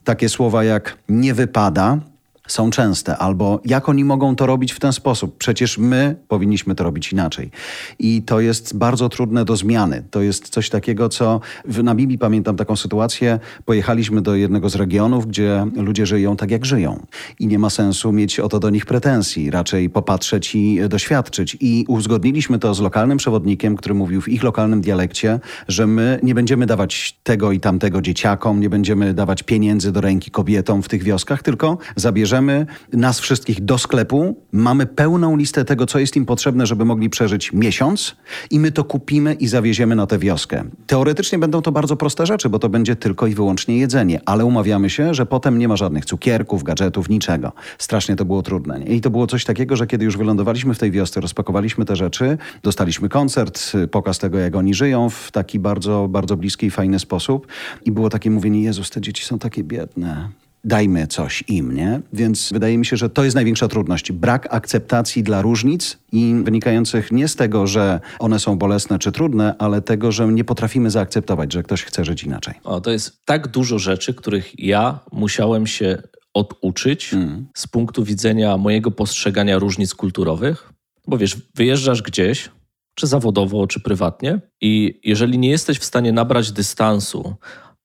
[0.04, 1.98] Takie słowa jak nie wypada,
[2.46, 5.36] są częste, albo jak oni mogą to robić w ten sposób?
[5.38, 7.50] Przecież my powinniśmy to robić inaczej.
[7.98, 10.02] I to jest bardzo trudne do zmiany.
[10.10, 13.38] To jest coś takiego, co w Namibii pamiętam taką sytuację.
[13.64, 17.06] Pojechaliśmy do jednego z regionów, gdzie ludzie żyją tak, jak żyją.
[17.38, 21.56] I nie ma sensu mieć o to do nich pretensji, raczej popatrzeć i doświadczyć.
[21.60, 26.34] I uzgodniliśmy to z lokalnym przewodnikiem, który mówił w ich lokalnym dialekcie, że my nie
[26.34, 31.02] będziemy dawać tego i tamtego dzieciakom, nie będziemy dawać pieniędzy do ręki kobietom w tych
[31.02, 36.26] wioskach, tylko zabierzemy bierzemy nas wszystkich do sklepu, mamy pełną listę tego, co jest im
[36.26, 38.16] potrzebne, żeby mogli przeżyć miesiąc
[38.50, 40.64] i my to kupimy i zawieziemy na tę wioskę.
[40.86, 44.90] Teoretycznie będą to bardzo proste rzeczy, bo to będzie tylko i wyłącznie jedzenie, ale umawiamy
[44.90, 47.52] się, że potem nie ma żadnych cukierków, gadżetów, niczego.
[47.78, 48.84] Strasznie to było trudne.
[48.84, 52.38] I to było coś takiego, że kiedy już wylądowaliśmy w tej wiosce, rozpakowaliśmy te rzeczy,
[52.62, 57.46] dostaliśmy koncert, pokaz tego, jak oni żyją w taki bardzo, bardzo bliski i fajny sposób
[57.84, 62.00] i było takie mówienie, Jezus, te dzieci są takie biedne dajmy coś im, nie?
[62.12, 64.12] Więc wydaje mi się, że to jest największa trudność.
[64.12, 69.54] Brak akceptacji dla różnic i wynikających nie z tego, że one są bolesne czy trudne,
[69.58, 72.54] ale tego, że nie potrafimy zaakceptować, że ktoś chce żyć inaczej.
[72.64, 76.02] O, to jest tak dużo rzeczy, których ja musiałem się
[76.34, 77.46] oduczyć mm.
[77.54, 80.72] z punktu widzenia mojego postrzegania różnic kulturowych.
[81.06, 82.50] Bo wiesz, wyjeżdżasz gdzieś,
[82.94, 87.34] czy zawodowo, czy prywatnie, i jeżeli nie jesteś w stanie nabrać dystansu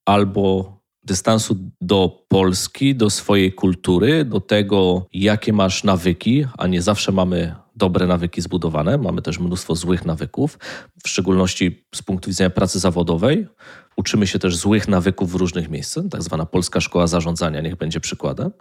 [0.06, 7.12] albo dystansu do Polski, do swojej kultury, do tego, jakie masz nawyki, a nie zawsze
[7.12, 10.60] mamy dobre nawyki zbudowane, mamy też mnóstwo złych nawyków,
[11.04, 13.48] w szczególności z punktu widzenia pracy zawodowej.
[13.98, 18.00] Uczymy się też złych nawyków w różnych miejscach, tak zwana polska szkoła zarządzania, niech będzie
[18.00, 18.52] przykładem.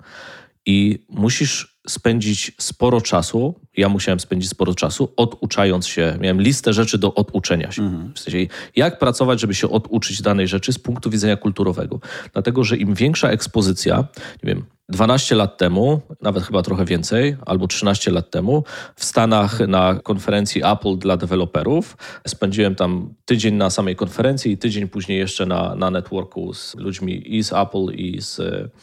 [0.66, 6.98] I musisz spędzić sporo czasu, ja musiałem spędzić sporo czasu oduczając się, miałem listę rzeczy
[6.98, 7.82] do oduczenia się.
[7.82, 8.12] Mhm.
[8.14, 8.38] W sensie,
[8.76, 12.00] jak pracować, żeby się oduczyć danej rzeczy z punktu widzenia kulturowego.
[12.32, 14.04] Dlatego, że im większa ekspozycja,
[14.42, 18.64] nie wiem, 12 lat temu, nawet chyba trochę więcej, albo 13 lat temu,
[18.96, 21.96] w Stanach na konferencji Apple dla deweloperów.
[22.26, 27.36] Spędziłem tam tydzień na samej konferencji i tydzień później jeszcze na, na networku z ludźmi
[27.36, 28.40] i z Apple, i z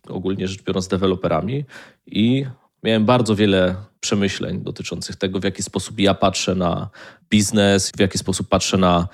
[0.09, 1.65] ogólnie rzecz biorąc deweloperami.
[2.05, 2.45] I
[2.83, 6.89] miałem bardzo wiele przemyśleń dotyczących tego, w jaki sposób ja patrzę na
[7.29, 9.07] biznes, w jaki sposób patrzę na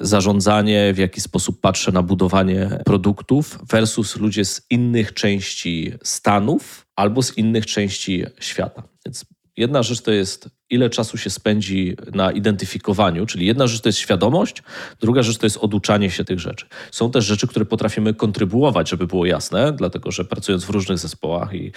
[0.00, 7.22] zarządzanie, w jaki sposób patrzę na budowanie produktów versus ludzie z innych części Stanów albo
[7.22, 8.82] z innych części świata.
[9.06, 9.24] Więc
[9.58, 13.98] Jedna rzecz to jest, ile czasu się spędzi na identyfikowaniu, czyli jedna rzecz to jest
[13.98, 14.62] świadomość,
[15.00, 16.66] druga rzecz to jest oduczanie się tych rzeczy.
[16.90, 21.54] Są też rzeczy, które potrafimy kontrybuować, żeby było jasne, dlatego że pracując w różnych zespołach
[21.54, 21.72] i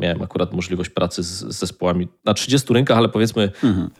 [0.00, 3.90] miałem akurat możliwość pracy z, z zespołami na 30 rynkach, ale powiedzmy, mhm.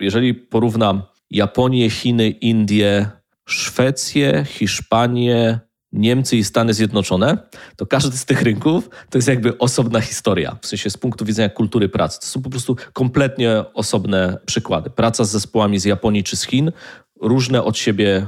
[0.00, 3.10] jeżeli porównam Japonię, Chiny, Indię,
[3.46, 5.60] Szwecję, Hiszpanię,
[5.92, 7.38] Niemcy i Stany Zjednoczone,
[7.76, 11.48] to każdy z tych rynków to jest jakby osobna historia, w sensie z punktu widzenia
[11.48, 12.20] kultury pracy.
[12.20, 14.90] To są po prostu kompletnie osobne przykłady.
[14.90, 16.72] Praca z zespołami z Japonii czy z Chin,
[17.20, 18.26] różne od siebie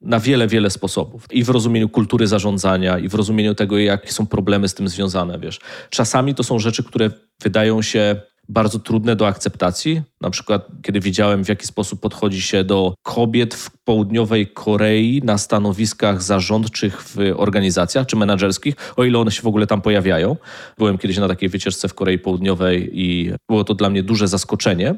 [0.00, 1.26] na wiele, wiele sposobów.
[1.30, 5.38] I w rozumieniu kultury zarządzania, i w rozumieniu tego, jakie są problemy z tym związane,
[5.38, 5.60] wiesz.
[5.90, 7.10] Czasami to są rzeczy, które
[7.42, 10.02] wydają się bardzo trudne do akceptacji.
[10.20, 15.38] Na przykład, kiedy widziałem, w jaki sposób podchodzi się do kobiet w południowej Korei na
[15.38, 20.36] stanowiskach zarządczych w organizacjach czy menedżerskich, o ile one się w ogóle tam pojawiają.
[20.78, 24.94] Byłem kiedyś na takiej wycieczce w Korei Południowej i było to dla mnie duże zaskoczenie.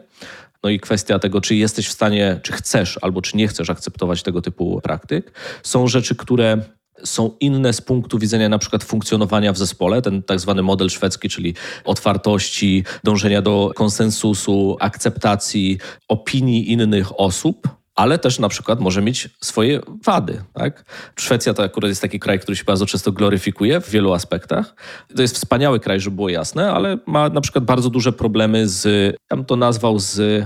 [0.62, 4.22] No i kwestia tego, czy jesteś w stanie, czy chcesz albo czy nie chcesz akceptować
[4.22, 5.32] tego typu praktyk.
[5.62, 6.58] Są rzeczy, które
[7.04, 11.28] są inne z punktu widzenia na przykład funkcjonowania w zespole, ten tak zwany model szwedzki,
[11.28, 15.78] czyli otwartości, dążenia do konsensusu, akceptacji
[16.08, 20.42] opinii innych osób ale też na przykład może mieć swoje wady.
[20.52, 20.84] Tak?
[21.16, 24.74] Szwecja to akurat jest taki kraj, który się bardzo często gloryfikuje w wielu aspektach.
[25.16, 29.16] To jest wspaniały kraj, żeby było jasne, ale ma na przykład bardzo duże problemy z,
[29.30, 30.44] bym to nazwał, z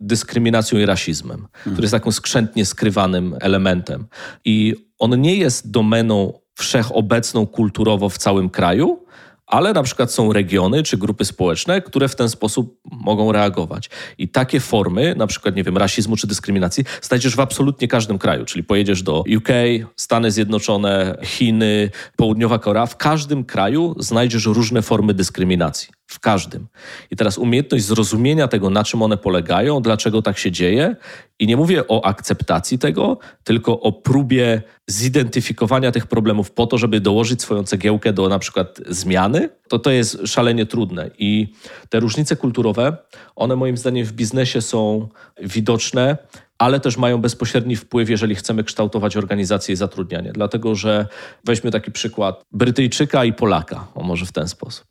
[0.00, 4.06] dyskryminacją i rasizmem, który jest takim skrzętnie skrywanym elementem.
[4.44, 9.04] I on nie jest domeną wszechobecną kulturowo w całym kraju,
[9.46, 13.90] ale na przykład są regiony czy grupy społeczne, które w ten sposób mogą reagować.
[14.18, 18.44] I takie formy, na przykład, nie wiem, rasizmu czy dyskryminacji, znajdziesz w absolutnie każdym kraju.
[18.44, 19.48] Czyli pojedziesz do UK,
[19.96, 22.86] Stany Zjednoczone, Chiny, Południowa Korea.
[22.86, 25.88] W każdym kraju znajdziesz różne formy dyskryminacji.
[26.06, 26.66] W każdym.
[27.10, 30.96] I teraz umiejętność zrozumienia tego, na czym one polegają, dlaczego tak się dzieje.
[31.38, 37.00] I nie mówię o akceptacji tego, tylko o próbie zidentyfikowania tych problemów po to, żeby
[37.00, 41.10] dołożyć swoją cegiełkę do na przykład zmiany, to to jest szalenie trudne.
[41.18, 41.52] I
[41.88, 42.96] te różnice kulturowe,
[43.36, 45.08] one moim zdaniem w biznesie są
[45.40, 46.18] widoczne
[46.58, 50.32] ale też mają bezpośredni wpływ, jeżeli chcemy kształtować organizację i zatrudnianie.
[50.32, 51.06] Dlatego, że
[51.44, 54.86] weźmy taki przykład Brytyjczyka i Polaka, o może w ten sposób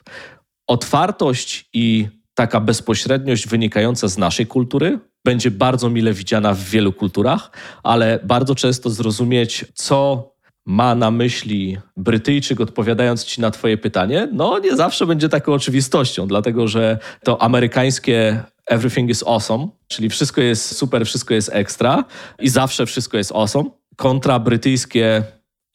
[0.73, 7.51] otwartość i taka bezpośredniość wynikająca z naszej kultury będzie bardzo mile widziana w wielu kulturach,
[7.83, 10.29] ale bardzo często zrozumieć, co
[10.65, 16.27] ma na myśli Brytyjczyk, odpowiadając ci na Twoje pytanie, no nie zawsze będzie taką oczywistością,
[16.27, 22.03] dlatego że to amerykańskie everything is awesome, czyli wszystko jest super, wszystko jest ekstra
[22.39, 25.23] i zawsze wszystko jest awesome, kontra brytyjskie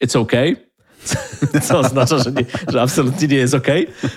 [0.03, 0.68] it's okay,
[1.67, 3.67] co oznacza, że, nie, że absolutnie nie jest ok,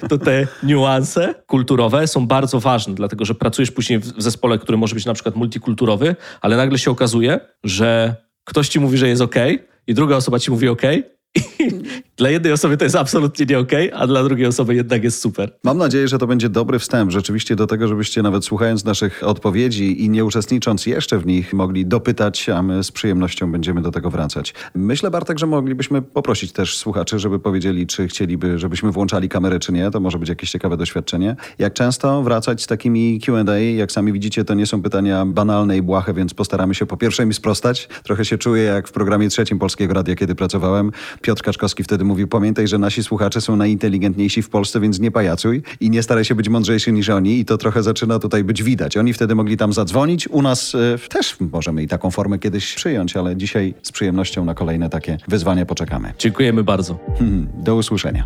[0.08, 4.94] to te niuanse kulturowe są bardzo ważne, dlatego że pracujesz później w zespole, który może
[4.94, 9.36] być na przykład multikulturowy, ale nagle się okazuje, że ktoś ci mówi, że jest ok,
[9.86, 10.82] i druga osoba ci mówi ok,
[12.22, 15.20] dla jednej osoby to jest absolutnie nie okej, okay, a dla drugiej osoby jednak jest
[15.20, 15.52] super.
[15.64, 20.04] Mam nadzieję, że to będzie dobry wstęp rzeczywiście do tego, żebyście nawet słuchając naszych odpowiedzi
[20.04, 24.10] i nie uczestnicząc jeszcze w nich mogli dopytać, a my z przyjemnością będziemy do tego
[24.10, 24.54] wracać.
[24.74, 29.72] Myślę, Bartek, że moglibyśmy poprosić też słuchaczy, żeby powiedzieli, czy chcieliby, żebyśmy włączali kamerę, czy
[29.72, 29.90] nie.
[29.90, 31.36] To może być jakieś ciekawe doświadczenie.
[31.58, 33.58] Jak często wracać z takimi Q&A?
[33.58, 37.26] Jak sami widzicie, to nie są pytania banalne i błahe, więc postaramy się po pierwsze
[37.26, 37.88] mi sprostać.
[38.02, 40.92] Trochę się czuję jak w programie trzecim Polskiego Radia, kiedy pracowałem.
[41.22, 45.62] Piotr Kaczkowski wtedy mówił, pamiętaj, że nasi słuchacze są najinteligentniejsi w Polsce, więc nie pajacuj
[45.80, 48.96] i nie staraj się być mądrzejszy niż oni i to trochę zaczyna tutaj być widać.
[48.96, 53.16] Oni wtedy mogli tam zadzwonić, u nas y, też możemy i taką formę kiedyś przyjąć,
[53.16, 56.12] ale dzisiaj z przyjemnością na kolejne takie wyzwania poczekamy.
[56.18, 56.98] Dziękujemy bardzo.
[57.18, 58.24] Hmm, do usłyszenia.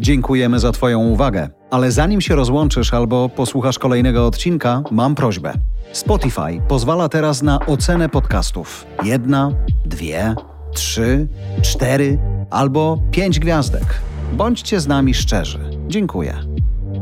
[0.00, 5.52] Dziękujemy za Twoją uwagę, ale zanim się rozłączysz albo posłuchasz kolejnego odcinka, mam prośbę.
[5.92, 8.86] Spotify pozwala teraz na ocenę podcastów.
[9.04, 9.52] Jedna,
[9.84, 10.34] dwie,
[10.76, 11.28] trzy,
[11.62, 12.18] cztery
[12.50, 14.00] albo pięć gwiazdek.
[14.32, 15.58] Bądźcie z nami szczerzy.
[15.88, 16.34] Dziękuję.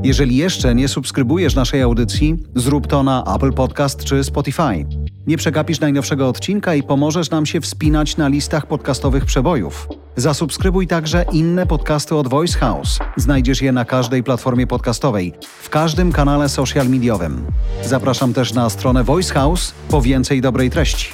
[0.02, 4.87] Jeżeli jeszcze nie subskrybujesz naszej audycji, zrób to na Apple Podcast czy Spotify.
[5.26, 9.88] Nie przegapisz najnowszego odcinka i pomożesz nam się wspinać na listach podcastowych przebojów.
[10.16, 12.98] Zasubskrybuj także inne podcasty od Voice House.
[13.16, 15.32] Znajdziesz je na każdej platformie podcastowej,
[15.62, 17.46] w każdym kanale social mediowym.
[17.84, 21.08] Zapraszam też na stronę Voice House po więcej dobrej treści.